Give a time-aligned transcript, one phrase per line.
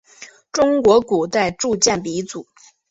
[0.51, 2.47] 中国古代铸剑鼻祖。